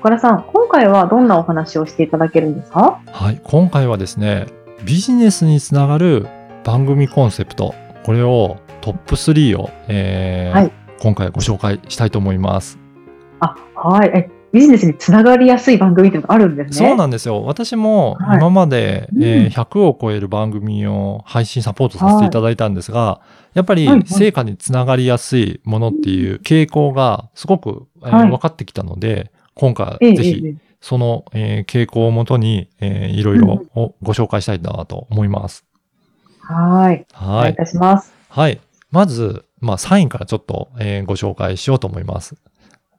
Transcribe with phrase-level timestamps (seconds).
[0.00, 3.00] 岡田さん、今回はどんなお話をしていただけるんですか？
[3.06, 4.46] はい、今回はですね、
[4.84, 6.28] ビジネスにつながる
[6.64, 12.78] 番組コンセプト、これをトップ3を、えーはい今回ご紹介したいと思います。
[13.40, 14.10] あ、はい。
[14.14, 16.88] え、ビジネスにつながりやすい番組ってあるんですね？
[16.88, 17.44] そうなんですよ。
[17.44, 23.20] 私もはい今まで、うんえー100を超える番組を配信サポートさせていただいたんですが、
[23.54, 35.64] やっぱりはいはい成果につながりやすいものっていう傾向がすごく、えーはい分かってきたので、今回ええぜひええその、えー傾向をもとに、えーいろいろをご紹介したいなと思います。
[36.40, 37.06] はい。
[37.20, 37.52] お願はいい。
[37.54, 38.14] いたします。
[38.28, 38.60] はい。
[38.90, 42.36] まず、まあ、3位からちょっと、えーご紹介しようと思います。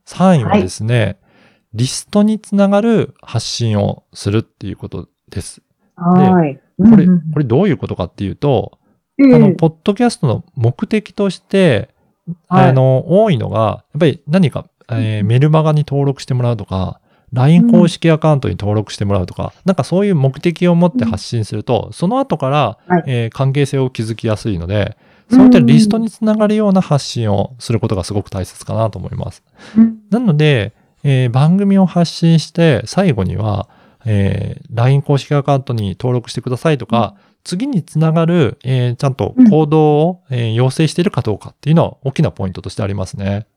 [0.07, 1.17] 3位はですね、
[1.73, 5.61] リストにつながる発信をするっていうことです。
[5.95, 6.59] はい。
[6.77, 8.79] これ、これどういうことかっていうと、
[9.19, 11.89] ええあの、ポッドキャストの目的として、
[12.47, 16.99] はいあの、多いのが、やっぱり何か、えーメルマガに登録してもらうとか、
[17.33, 23.03] LINE 公式アカウントに登録してもらうとか、なんかそういう目的を持って発信すると、その後から、はい。
[23.05, 24.97] えー関係性を築きやすいので、
[25.29, 29.43] そういったリストにつながるような発信をすることがすごく大切かなと思います。
[29.77, 29.97] うん。
[30.09, 33.67] なので、えー番組を発信して、最後には、
[34.05, 43.47] えー LINE 公式アカウントに登録してくださいとか、次につながる、えーちゃんと行動を、えー要請しているかどうかっていうのは大きなポイントとしてありますね。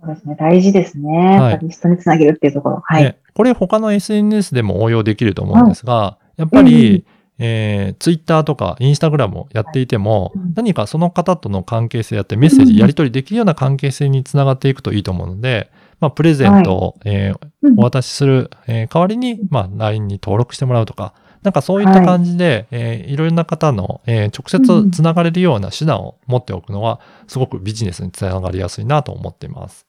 [0.00, 0.36] そうですね。
[0.38, 1.38] 大事ですね。
[1.38, 1.58] はい。
[1.60, 2.82] リストにつなげるっていうところ。
[2.84, 3.02] はい。
[3.04, 3.18] ね。
[3.34, 7.04] これ他の SNS でも応用できると思うんですが、やっぱり、
[7.38, 10.52] えー、Twitter とか Instagram をやっていても、うん。
[10.54, 15.70] 何かその方との関係性やってメッセージやり取りできるような関係性につながっていくといいと思うので、
[16.00, 17.80] まあ、プレゼントを、えーうん。
[17.80, 29.87] お渡しする、えー代わりに、まあ、LINE に登録してもらうとか、なんかそういった感じで、いえーいろいろな方の、えー直接つながれるような手段を持っておくのは、すごくビジネスにつながりやすいなと思っています。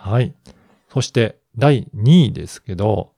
[0.00, 0.34] はい。
[0.92, 3.12] そして、第2位ですけど、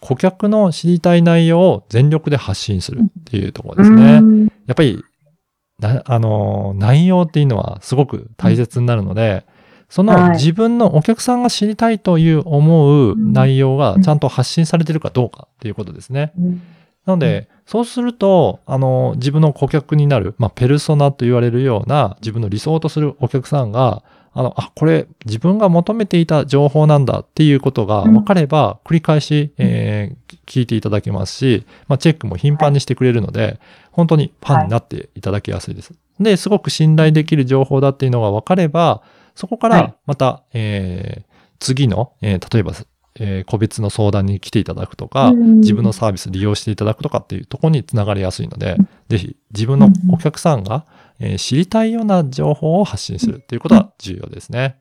[0.00, 4.14] 顧客の知りたい内容を全力で発信するっていうところですね。
[4.16, 5.04] うんやっぱり、
[5.78, 9.44] なあのー、内容っていうのはすごく大切になるので、
[9.88, 16.32] そのはい自分のお客さんが知りたいという思う内容がちゃんと発信されてるかどうかっていうことですね。
[16.38, 16.62] うん
[17.04, 24.04] なので、そうすると、あの、自分の顧客になる、まあ、ペルソナと言われるような自分の理想とするお客さんが、
[24.34, 33.60] あの、あ、これ自分が求めていた情報なんだっていうことが分かれば、繰り返し、えー聞いていただけますし、まあ、チェックも頻繁にしてくれるので、
[33.90, 35.92] 本当にファンになっていただきやすいです。
[36.20, 39.02] で、すごく信頼できる情報だっていうのが分かれば、
[39.34, 39.82] そこかはい。
[39.82, 42.72] らまた、えー次の、えー例えば、
[43.20, 45.60] えー個別の相談に来ていただくとか、うん。
[45.60, 48.76] 自分のサービス利用していただくとかっていうところにつながりやすいので、
[49.08, 50.86] ぜひ自分のお客さんが、
[51.22, 54.78] えー知りたいような情報を発信するっていうことは重要ですね。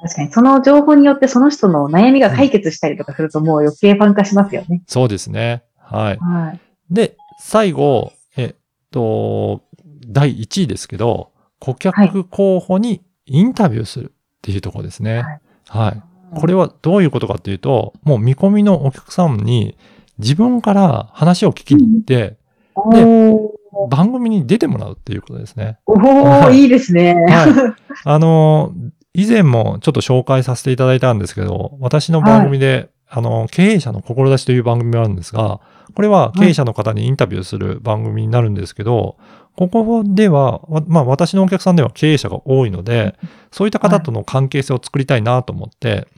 [0.00, 4.82] 確かに、その情報によってその人の悩みが解決したりとかするともう余計ファン化しますよね。
[4.88, 5.62] そうですね。
[5.78, 6.18] はい。
[6.18, 6.60] はい。
[6.90, 8.54] で、最後、えっ
[8.90, 9.62] と、
[10.06, 11.30] 第1位ですけど、
[11.60, 15.22] 顧客候補にインタビューするっていうところですね。
[15.68, 16.02] はい。
[16.34, 19.76] これはどういうことかっていうと、もう見込みのお客さんに
[20.18, 22.36] 自分から話を聞きに行って、
[22.74, 25.78] おー番組に出てもらうっていうことですね。
[25.86, 26.00] おー、
[26.44, 27.14] はいいいですね。
[27.14, 27.52] はい。
[28.04, 28.72] あの、
[29.14, 35.60] 以前もちょっと紹介させていただいたんですけど、私の番組で、あの、経営者の志という番組があるんですが、
[35.94, 39.16] これは経営者の方にインタビューする番組になるんですけど、
[39.56, 43.16] ここでは、わまあ私のお客さんでは経営者が多いので、
[43.50, 46.08] そういった方との関係性を作りたいなと思って、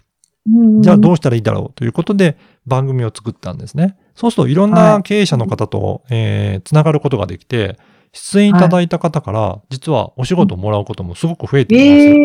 [0.46, 2.36] じゃあどうしたらいいだろうということで
[2.66, 3.96] 番組を作ったんですね。
[4.14, 7.78] そうするといろんはない経営者の方と、えーつながることができて、
[8.12, 12.18] 出演いただいた方から、実はお仕事をもらうこともすごく増えてえい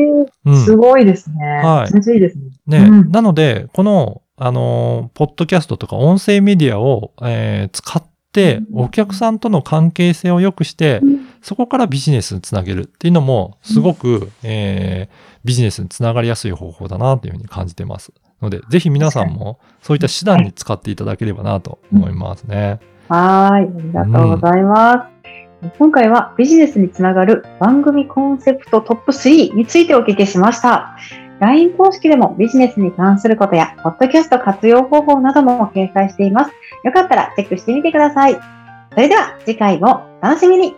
[0.43, 0.59] ます。
[0.59, 1.35] えー、すごいですね。
[1.63, 2.79] はいめちゃめちゃいいですね。
[2.79, 8.03] ね、うんなので、この、あのーポッドキャストとか音声メディアを、えー使っ
[8.73, 11.01] お客さんとの関係性を良くして、
[11.41, 18.11] そこからビジネスにつなげるっていうのも、すごく、えービジネスにつながりやすい方法だなというふうに感じてます。
[18.41, 22.79] ので、ぜひ皆さんもそういった手段に使っていただければなと思いますね。
[23.07, 23.93] はーい。
[23.97, 25.09] ありがとうございま
[25.63, 25.69] す。
[25.77, 30.97] 今回はビジネスにつながる番組コンセプトトップ3についてお聞きしました。
[31.39, 36.51] LINE 公式でもビジネスに関することや、ポッドキャスト活用方法なども掲載しています。
[36.83, 38.37] よかったらチェックしてみてください。
[38.91, 40.75] それでは次回もお楽しみに